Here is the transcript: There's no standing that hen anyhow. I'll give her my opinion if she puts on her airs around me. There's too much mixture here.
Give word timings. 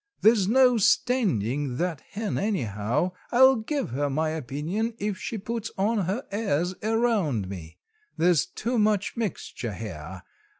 There's 0.21 0.47
no 0.47 0.79
standing 0.79 1.77
that 1.77 2.01
hen 2.09 2.39
anyhow. 2.39 3.11
I'll 3.31 3.57
give 3.57 3.91
her 3.91 4.09
my 4.09 4.29
opinion 4.31 4.95
if 4.97 5.19
she 5.19 5.37
puts 5.37 5.69
on 5.77 5.99
her 6.05 6.25
airs 6.31 6.73
around 6.81 7.47
me. 7.47 7.77
There's 8.17 8.47
too 8.47 8.79
much 8.79 9.15
mixture 9.15 9.73
here. 9.73 10.23